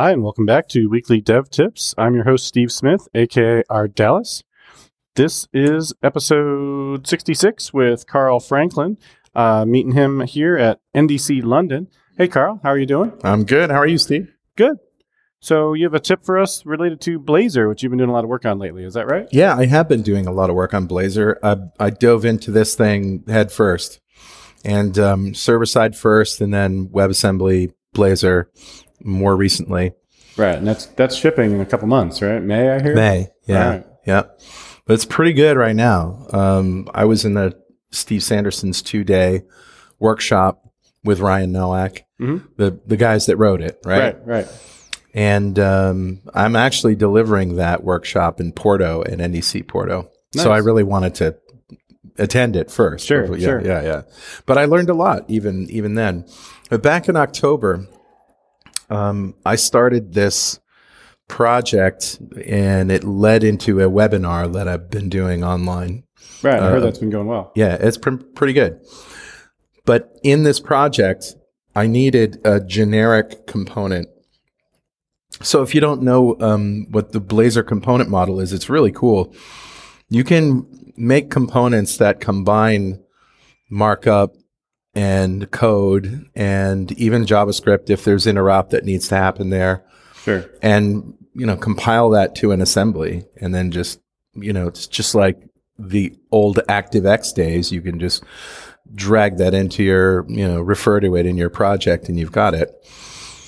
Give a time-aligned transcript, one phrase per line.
[0.00, 1.92] Hi, and welcome back to Weekly Dev Tips.
[1.98, 4.44] I'm your host, Steve Smith, aka Ardalis.
[5.16, 8.96] This is episode 66 with Carl Franklin.
[9.34, 11.88] Uh, meeting him here at NDC London.
[12.16, 13.12] Hey, Carl, how are you doing?
[13.24, 13.72] I'm good.
[13.72, 14.32] How are you, Steve?
[14.54, 14.76] Good.
[15.40, 18.12] So, you have a tip for us related to Blazor, which you've been doing a
[18.12, 18.84] lot of work on lately.
[18.84, 19.26] Is that right?
[19.32, 21.38] Yeah, I have been doing a lot of work on Blazor.
[21.42, 23.98] I, I dove into this thing head first
[24.64, 28.46] and um, server side first, and then WebAssembly, Blazor
[29.02, 29.92] more recently.
[30.36, 32.42] Right, and that's that's shipping in a couple months, right?
[32.42, 32.94] May I hear?
[32.94, 33.86] May, yeah, Right.
[34.06, 34.22] yeah.
[34.86, 36.26] But it's pretty good right now.
[36.32, 37.54] Um, I was in the
[37.90, 39.42] Steve Sanderson's two day
[39.98, 40.62] workshop
[41.04, 42.44] with Ryan Nowak, Mhm.
[42.56, 44.16] the the guys that wrote it, right?
[44.24, 44.48] right, right.
[45.14, 50.10] And um, I'm actually delivering that workshop in Porto at NDC Porto.
[50.34, 51.36] So I really wanted to
[52.18, 53.06] attend it first.
[53.06, 53.60] Sure, yeah, sure.
[53.64, 54.02] yeah, yeah.
[54.46, 56.26] But I learned a lot even even then.
[56.70, 57.86] But back in October,
[58.90, 60.60] um, I started this
[61.28, 66.04] project, and it led into a webinar that I've been doing online.
[66.42, 67.52] Right, I heard Uh, that's been going well.
[67.54, 68.80] Yeah, it's pr- pretty good.
[69.84, 71.34] But in this project,
[71.74, 74.08] I needed a generic component.
[75.42, 79.34] So if you don't know um, what the Blazor component model is, it's really cool.
[80.08, 83.02] You can make components that combine
[83.70, 84.34] markup
[84.94, 89.84] and code and even JavaScript if there's interop that needs to happen there
[90.22, 90.44] Sure.
[90.62, 94.00] and you know compile that to an assembly and then just
[94.34, 95.40] you know it's just like
[95.78, 98.24] the old ActiveX days you can just
[98.94, 102.54] drag that into your you know refer to it in your project and you've got
[102.54, 102.70] it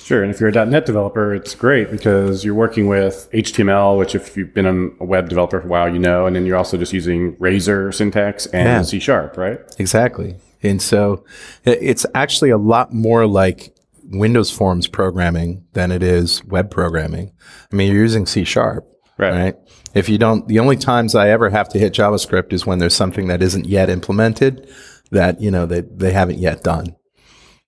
[0.05, 0.25] Sure.
[0.25, 4.37] And if you're a .NET developer, it's great because you're working with HTML, which if
[4.37, 4.67] you've been
[5.01, 7.93] a web developer for a while, you know, and then you're also just using Razor
[7.93, 8.83] syntax and Yeah.
[8.83, 9.61] C Sharp, right?
[9.79, 11.25] exactly and so
[11.65, 17.33] it's actually a lot more like Windows Forms programming than it is web programming
[17.73, 18.87] I mean you're using C sharp
[19.19, 19.33] Right.
[19.33, 19.57] right?
[19.95, 22.95] If you don't, the only times I ever have to hit JavaScript is when there's
[22.95, 24.67] something that isn't yet implemented
[25.11, 26.97] that, you know, they, they haven't yet done,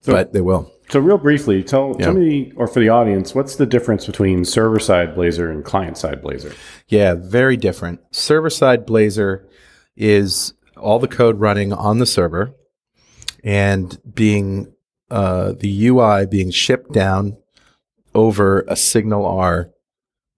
[0.07, 0.73] but they will.
[0.89, 2.07] So, real briefly, tell, Yeah.
[2.07, 5.99] tell me, or for the audience, what's the difference between server side Blazor and client
[5.99, 6.55] side Blazor?
[6.89, 8.01] Yeah, very different.
[8.13, 9.45] Server side Blazor
[9.95, 12.55] is all the code running on the server
[13.43, 14.73] and being,
[15.11, 17.37] uh, the UI being shipped down
[18.15, 19.73] over a SignalR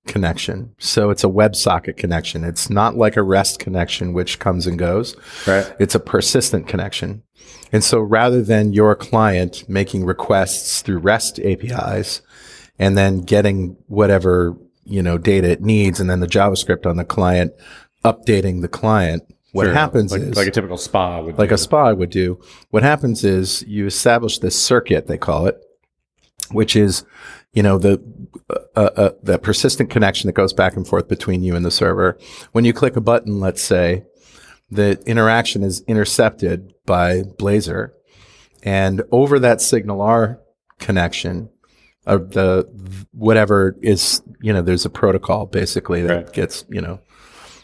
[0.06, 0.74] connection.
[0.78, 2.44] So it's a WebSocket connection.
[2.44, 5.16] It's not like a REST connection, which comes and goes.
[5.46, 5.74] Right.
[5.78, 7.22] It's a persistent connection.
[7.72, 12.22] And so rather than your client making requests through REST APIs
[12.78, 17.04] and then getting whatever, you know, data it needs and then the JavaScript on the
[17.04, 17.52] client
[18.04, 19.22] updating the client,
[19.54, 19.72] what Sure.
[19.72, 21.54] happens like, is like a typical spa would like do.
[21.54, 22.40] a SPA would do.
[22.70, 25.56] What happens is you establish this circuit, they call it,
[26.50, 27.04] which is,
[27.52, 28.02] you know, the
[28.76, 32.18] uh, uh, the persistent connection that goes back and forth between you and the server.
[32.52, 34.04] When you click a button, let's say,
[34.70, 37.90] the interaction is intercepted by Blazor,
[38.64, 40.38] and over that SignalR
[40.80, 41.48] connection,
[42.06, 42.68] of the
[43.12, 46.32] whatever is, you know, there's a protocol basically that Right.
[46.32, 46.98] gets, you know,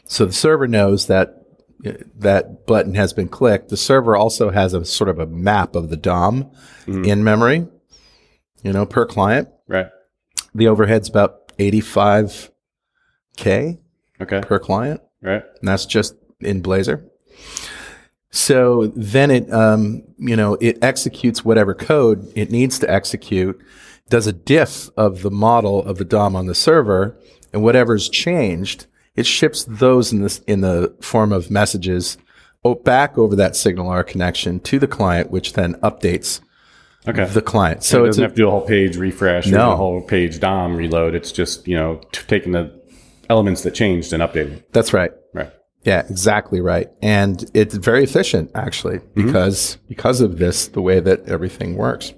[0.05, 1.40] so the server knows that uh,
[2.17, 3.69] that button has been clicked.
[3.69, 6.51] The server also has a sort of a map of the DOM
[6.87, 7.07] Mhm.
[7.07, 7.67] in memory,
[8.63, 9.49] you know, per client.
[9.69, 9.87] Right.
[10.55, 13.79] The overhead's about 85K
[14.21, 14.41] Okay.
[14.43, 15.43] per client, Right.
[15.61, 17.03] and that's just in Blazor.
[18.31, 23.61] So then it, um, you know, it executes whatever code it needs to execute,
[24.09, 27.17] does a diff of the model of the DOM on the server,
[27.53, 32.16] and whatever's changed, it ships those in this in the form of messages
[32.84, 36.41] back over that SignalR connection to the client, which then updates
[37.09, 37.25] Okay.
[37.25, 37.82] the client.
[37.82, 40.38] so So it doesn't have to do a whole page refresh or a whole page
[40.41, 41.15] DOM reload.
[41.15, 42.71] It's just, you know, t- taking the
[43.31, 44.62] elements that changed and updating.
[44.72, 45.10] that's right.
[45.32, 45.50] Right.
[45.84, 46.88] Yeah, exactly right.
[47.00, 49.27] And it's very efficient actually Mm-hmm.
[49.27, 52.12] because because of this the way that everything works.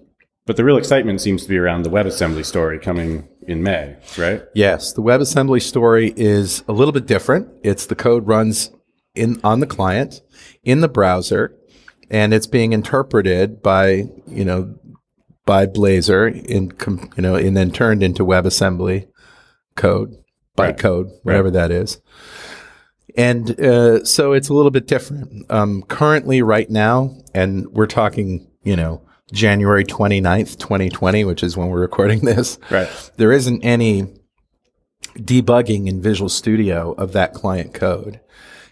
[0.47, 4.42] But the real excitement seems to be around the WebAssembly story coming in May, right?
[4.54, 7.48] Yes, the WebAssembly story is a little bit different.
[7.62, 8.71] It's the code runs
[9.15, 10.22] in on the client
[10.65, 11.54] in the browser
[12.10, 14.74] and it's being interpreted by, you know,
[15.44, 16.72] by Blazor in
[17.16, 19.09] you know and then turned into WebAssembly
[19.74, 20.16] code,
[20.59, 20.77] Right.
[20.77, 22.00] bytecode, whatever that is.
[23.16, 25.50] And uh, so it's a little bit different.
[25.50, 29.03] Um, currently, right now, and we're talking, you know,
[29.33, 32.89] January 29th, 2020, which is when we're recording this, Right.
[33.17, 34.07] there isn't any
[35.17, 38.21] debugging in Visual Studio of that client code.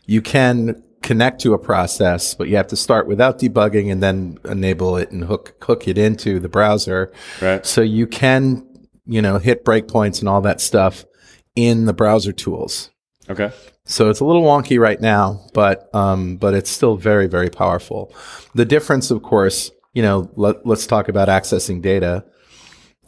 [0.06, 4.38] You can connect to a process, but you have to start without debugging and then
[4.44, 7.10] enable it and hook hook it into the browser.
[7.40, 7.64] Right.
[7.64, 8.66] So you can
[9.06, 11.04] you know, hit breakpoints and all that stuff
[11.56, 12.90] in the browser tools.
[13.28, 13.50] Okay.
[13.84, 18.14] So it's a little wonky right now, but um, but it's still very very powerful.
[18.54, 22.24] The difference, of course, you know, let, let's talk about accessing data.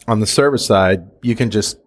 [0.08, 1.79] On the server side, you can just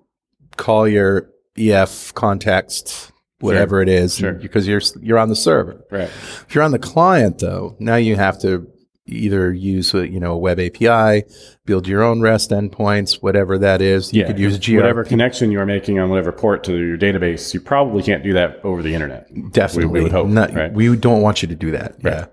[0.56, 4.34] call your EF context, whatever it is, Sure.
[4.34, 5.84] because you're you're on the server.
[5.92, 6.04] Right.
[6.48, 8.68] If you're on the client, though, now you have to
[9.08, 11.26] either use a, you know a web API,
[11.66, 14.14] build your own REST endpoints, whatever that is.
[14.14, 14.76] You could use GRPC.
[14.78, 17.54] whatever connection you are making on whatever port to your database.
[17.54, 19.28] You probably can't do that over the internet.
[19.52, 19.88] Definitely.
[19.92, 20.72] We- we would hope, Not- right?
[20.74, 21.96] We don't want you to do that.
[22.04, 22.26] Yeah.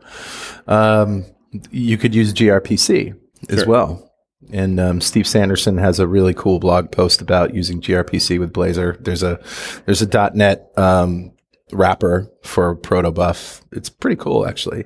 [0.67, 1.27] Um,
[1.71, 3.15] you could use gRPC
[3.49, 3.69] as Sure.
[3.69, 4.09] well.
[4.53, 9.03] And um, Steve Sanderson has a really cool blog post about using gRPC with Blazor.
[9.03, 9.41] There's a
[9.87, 11.33] there's a .NET um,
[11.73, 13.63] wrapper for Protobuf.
[13.71, 14.85] It's pretty cool, actually.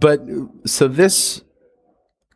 [0.00, 0.20] But
[0.66, 1.42] so this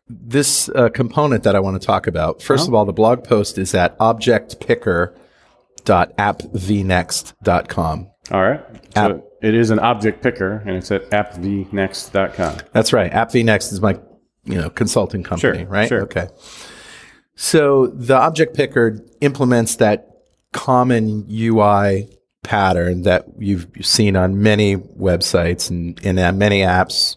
[0.07, 2.39] this uh, component that I want to talk about.
[2.39, 3.95] 1st of all, the blog post is at
[5.89, 8.11] objectpicker.appvnext.com.
[8.31, 8.61] All right.
[8.95, 12.57] So it is an object picker, and it's at appvnext.com.
[12.73, 13.11] That's right.
[13.11, 13.99] AppVNext is my,
[14.45, 15.87] you know, consulting company, Sure, right?
[15.87, 16.01] sure.
[16.03, 16.27] Okay.
[17.35, 20.07] So the object picker implements that
[20.51, 22.09] common UI
[22.43, 27.15] pattern that you've seen on many websites and in many apps,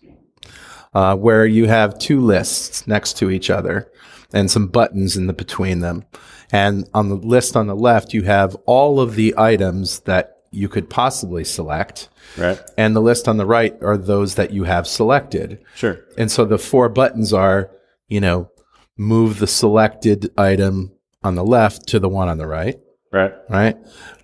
[0.94, 3.90] uh, where you have two lists next to each other
[4.34, 6.04] and some buttons in the between them.
[6.50, 10.68] And on the list on the left, you have all of the items that you
[10.68, 12.08] could possibly select.
[12.36, 12.60] Right.
[12.76, 15.64] And the list on the right are those that you have selected.
[15.74, 15.98] Sure.
[16.18, 17.70] And so the four buttons are,
[18.08, 18.50] you know,
[18.98, 20.92] move the selected item
[21.24, 22.78] on the left to the one on the right,
[23.10, 23.32] Right.
[23.48, 23.76] right?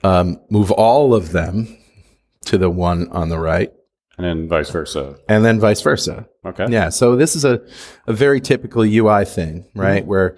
[0.05, 1.79] Um, move all of them
[2.47, 3.73] to the one on the right,
[4.19, 5.17] And then vice versa.
[5.29, 6.29] and then vice versa.
[6.45, 6.67] Okay.
[6.69, 6.89] Yeah.
[6.89, 7.61] So this is a,
[8.07, 10.03] a very typical UI thing, right?
[10.03, 10.09] Mm-hmm.
[10.09, 10.37] Where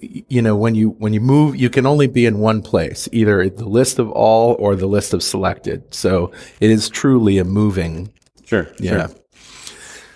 [0.00, 3.48] you know when you when you move, you can only be in one place, either
[3.50, 5.92] the list of all or the list of selected.
[5.92, 8.12] So it is truly a moving
[8.52, 8.68] Sure.
[8.78, 9.06] Yeah.
[9.06, 9.16] Sure.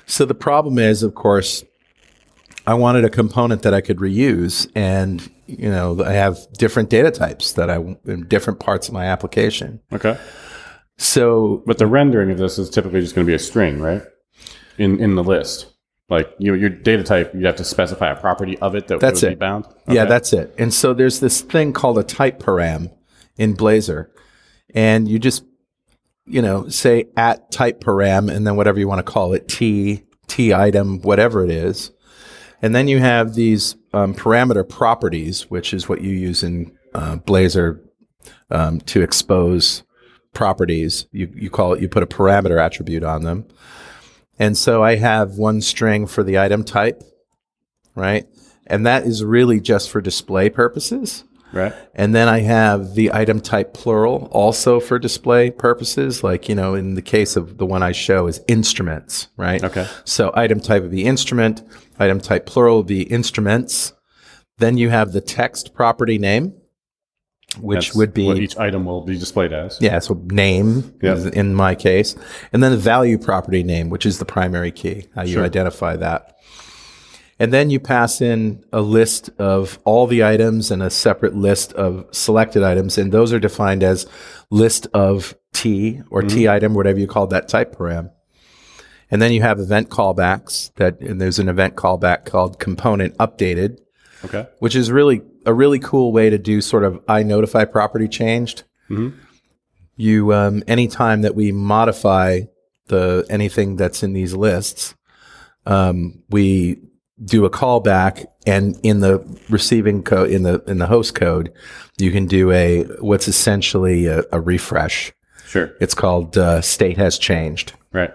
[0.04, 1.64] So the problem is, of course,
[2.66, 7.10] I wanted a component that I could reuse, and you know, I have different data
[7.10, 9.80] types that I in different parts of my application.
[9.90, 10.18] Okay.
[10.98, 14.02] So But the rendering of this is typically just going to be a string, right?
[14.78, 15.72] In in the list.
[16.08, 19.22] Like you, your data type, you have to specify a property of it that That's
[19.22, 19.38] would be it.
[19.40, 19.66] bound.
[19.88, 20.54] yeah, that's it.
[20.56, 22.92] And so there's this thing called a type param
[23.36, 24.06] in Blazor,
[24.72, 25.44] and you just
[26.26, 30.04] you know say at type param, and then whatever you want to call it, t
[30.28, 31.90] t item, whatever it is.
[32.62, 37.16] And then you have these um, parameter properties, which is what you use in uh,
[37.16, 37.80] Blazor
[38.50, 39.82] um, to expose
[40.36, 41.06] properties.
[41.12, 43.46] You, you call it, you put a parameter attribute on them.
[44.38, 47.02] And so I have one string for the item type,
[47.94, 48.26] right?
[48.66, 51.24] And that is really just for display purposes.
[51.54, 51.72] right.
[51.94, 56.22] And then I have the item type plural also for display purposes.
[56.22, 59.64] Like, you know, in the case of the one I show is instruments, right?
[59.64, 59.88] Okay.
[60.04, 61.62] So item type would be instrument,
[61.98, 63.94] item type plural would be instruments.
[64.58, 66.54] Then you have the text property name,
[67.58, 69.78] which That's would be what each item will be displayed as.
[69.80, 71.16] yeah, so name Yep.
[71.16, 72.14] is in my case,
[72.52, 76.32] and then the value property name, which is the primary key, how you identify that.
[77.38, 81.72] And then you pass in a list of all the items and a separate list
[81.74, 84.06] of selected items, and those are defined as
[84.50, 86.28] list of T or Mm-hmm.
[86.36, 88.10] T item, whatever you call that type param.
[89.10, 93.78] And then you have event callbacks that, and there's an event callback called component updated,
[94.24, 94.46] Okay.
[94.60, 98.64] which is really a really cool way to do sort of I notify property changed.
[98.90, 99.14] Mhm.
[99.96, 102.40] You um, anytime that we modify
[102.88, 104.94] the anything that's in these lists,
[105.64, 106.80] um, we
[107.24, 111.52] do a callback, and in the receiving code in the in the host code,
[111.96, 115.12] you can do a what's essentially a, a refresh.
[115.46, 115.72] Sure.
[115.80, 117.72] It's called uh, state has changed.
[117.92, 118.12] Right.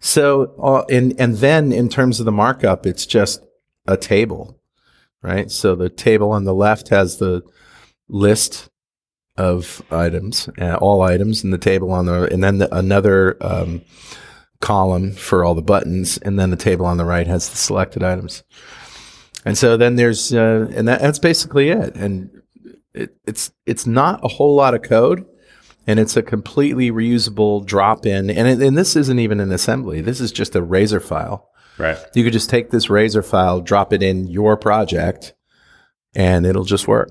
[0.00, 3.44] So, uh, and and then in terms of the markup, it's just
[3.86, 4.57] a table,
[5.22, 5.50] right?
[5.50, 7.42] So the table on the left has the
[8.08, 8.68] list
[9.36, 13.82] of items, uh, all items, and the table on the, and then the, another um,
[14.60, 18.02] column for all the buttons, and then the table on the right has the selected
[18.02, 18.42] items.
[19.44, 21.94] And so then there's, uh, and that, that's basically it.
[21.94, 22.30] And
[22.92, 25.24] it, it's it's not a whole lot of code
[25.86, 28.28] and it's a completely reusable drop in.
[28.28, 30.02] And, and this isn't even an assembly.
[30.02, 31.47] This is just a razor file.
[31.78, 31.96] Right.
[32.14, 35.34] You could just take this razor file, drop it in your project,
[36.14, 37.10] and it'll just work.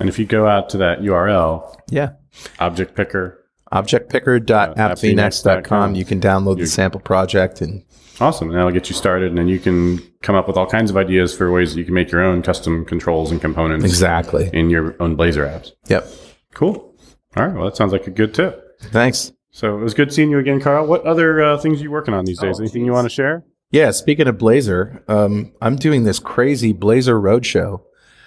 [0.00, 2.10] And if you go out to that URL, Yeah.
[2.58, 5.94] object picker, objectpicker.appvnext.com.
[5.94, 7.84] You can download the sample project and
[8.20, 8.48] Awesome.
[8.48, 10.96] And that'll get you started, and then you can come up with all kinds of
[10.96, 14.50] ideas for ways that you can make your own custom controls and components exactly.
[14.52, 15.70] in your own Blazor apps.
[15.86, 16.08] Yep.
[16.52, 16.96] Cool.
[17.36, 17.54] All right.
[17.54, 18.76] Well, that sounds like a good tip.
[18.86, 19.30] Thanks.
[19.52, 20.84] So it was good seeing you again, Carl.
[20.88, 22.56] What other uh, things are you working on these days?
[22.58, 22.86] Oh, Anything geez.
[22.86, 23.44] you want to share?
[23.70, 23.90] Yeah.
[23.90, 27.82] Speaking of Blazor, um, I'm doing this crazy Blazor Roadshow.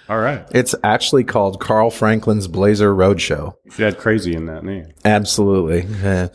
[0.08, 0.46] All right.
[0.52, 3.54] It's actually called Carl Franklin's Blazor Roadshow.
[3.78, 4.92] You add crazy in that name.
[5.04, 5.86] Absolutely.
[6.02, 6.28] Yeah.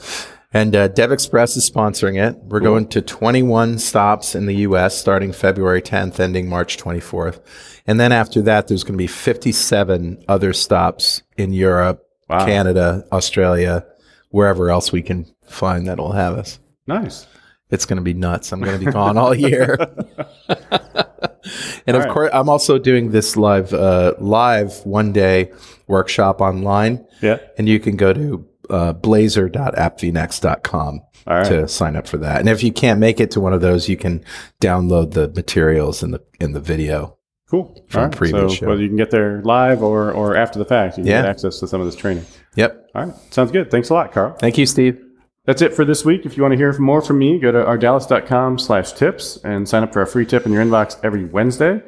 [0.53, 2.37] And uh, Dev Express is sponsoring it.
[2.43, 4.97] We're going to 21 stops in the U.S.
[4.97, 7.41] starting February 10th, ending March 24th.
[7.85, 12.45] And then after that, there's going to be 57 other stops in Europe, Wow.
[12.45, 13.85] Canada, Australia,
[14.31, 16.59] wherever else we can find that'll have us.
[16.87, 17.27] Nice.
[17.69, 18.53] It's going to be nuts.
[18.53, 19.75] I'm going to be gone all year.
[20.49, 22.09] and of right.
[22.09, 25.51] course, I'm also doing this live, uh, live one day
[25.87, 27.05] workshop online.
[27.21, 27.39] Yeah.
[27.57, 31.45] And you can go to uh, blazor.appvnext.com All right.
[31.45, 32.39] to sign up for that.
[32.39, 34.23] And if you can't make it to one of those, you can
[34.61, 37.17] download the materials in the in the video.
[37.49, 37.85] Cool.
[37.87, 38.15] From All right.
[38.17, 38.67] previous so show.
[38.67, 41.21] whether you can get there live or, or after the fact, you can Yeah.
[41.21, 42.25] get access to some of this training.
[42.55, 42.89] Yep.
[42.93, 43.15] All right.
[43.31, 43.71] Sounds good.
[43.71, 44.35] Thanks a lot, Carl.
[44.37, 45.01] Thank you, Steve.
[45.47, 46.25] That's it for this week.
[46.25, 49.81] If you want to hear more from me, go to ardalis.com slash tips and sign
[49.81, 51.81] up for a free tip in your inbox every Wednesday.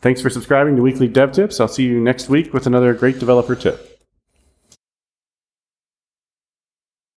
[0.00, 1.60] Thanks for subscribing to Weekly Dev Tips.
[1.60, 3.93] I'll see you next week with another great developer tip.